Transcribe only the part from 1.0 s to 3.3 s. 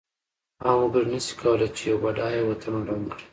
نشی کولای چې یو بډایه وطن ړنګ کړی.